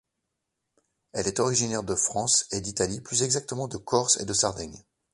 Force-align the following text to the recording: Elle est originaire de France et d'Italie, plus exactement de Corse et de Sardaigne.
Elle 1.13 1.27
est 1.27 1.39
originaire 1.39 1.83
de 1.83 1.93
France 1.93 2.47
et 2.49 2.59
d'Italie, 2.59 3.01
plus 3.01 3.21
exactement 3.21 3.67
de 3.67 3.77
Corse 3.77 4.19
et 4.19 4.25
de 4.25 4.33
Sardaigne. 4.33 4.83